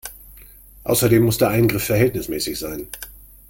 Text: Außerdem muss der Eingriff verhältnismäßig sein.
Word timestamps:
Außerdem 0.83 1.21
muss 1.21 1.37
der 1.37 1.49
Eingriff 1.49 1.83
verhältnismäßig 1.83 2.57
sein. 2.57 2.87